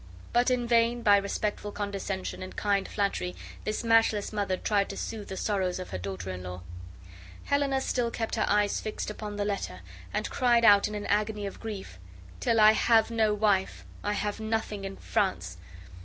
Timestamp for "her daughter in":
5.91-6.41